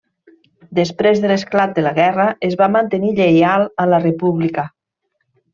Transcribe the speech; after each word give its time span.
Després 0.79 1.19
de 1.25 1.29
l'esclat 1.31 1.75
de 1.75 1.83
la 1.87 1.93
guerra 1.99 2.27
es 2.49 2.57
va 2.63 2.71
mantenir 2.79 3.15
lleial 3.21 3.71
a 3.85 3.89
la 3.93 4.01
República. 4.09 4.69